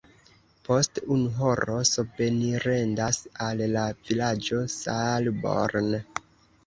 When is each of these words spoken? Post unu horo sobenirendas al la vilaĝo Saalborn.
Post 0.67 0.95
unu 1.15 1.33
horo 1.41 1.75
sobenirendas 1.89 3.21
al 3.49 3.63
la 3.77 3.85
vilaĝo 4.09 4.63
Saalborn. 4.77 5.93